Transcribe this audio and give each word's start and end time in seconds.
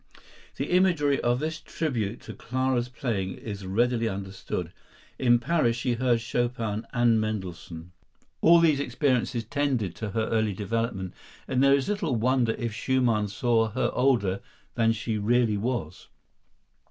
The 0.55 0.71
imagery 0.71 1.21
of 1.21 1.37
this 1.39 1.59
tribute 1.59 2.21
to 2.21 2.33
Clara's 2.33 2.89
playing 2.89 3.35
is 3.35 3.67
readily 3.67 4.09
understood. 4.09 4.71
In 5.19 5.37
Paris 5.37 5.75
she 5.75 5.93
heard 5.93 6.21
Chopin 6.21 6.87
and 6.91 7.21
Mendelssohn. 7.21 7.91
All 8.41 8.57
these 8.59 8.79
experiences 8.79 9.43
tended 9.43 9.93
to 9.97 10.09
her 10.09 10.25
early 10.29 10.53
development, 10.53 11.13
and 11.47 11.63
there 11.63 11.75
is 11.75 11.87
little 11.87 12.15
wonder 12.15 12.53
if 12.57 12.73
Schumann 12.73 13.27
saw 13.27 13.67
her 13.67 13.91
older 13.93 14.39
than 14.73 14.91
she 14.91 15.19
really 15.19 15.57
was. 15.57 16.07